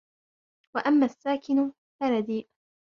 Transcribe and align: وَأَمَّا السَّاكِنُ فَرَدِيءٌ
وَأَمَّا 0.75 1.05
السَّاكِنُ 1.05 1.71
فَرَدِيءٌ 1.99 2.45